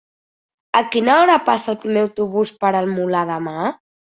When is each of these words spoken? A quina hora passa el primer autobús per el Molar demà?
A 0.79 0.81
quina 0.95 1.17
hora 1.17 1.35
passa 1.51 1.71
el 1.75 1.79
primer 1.85 2.03
autobús 2.07 2.55
per 2.65 2.75
el 2.81 2.91
Molar 2.95 3.25
demà? 3.35 3.57